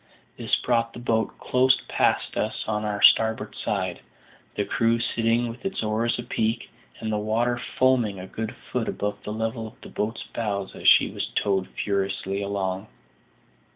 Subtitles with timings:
[0.35, 4.01] This brought the boat close past us on our starboard side,
[4.55, 9.19] the crew sitting with their oars apeak, and the water foaming a good foot above
[9.23, 12.87] the level of the boat's bows as she was towed furiously along.